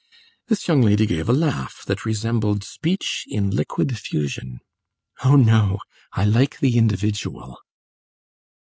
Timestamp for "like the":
6.25-6.75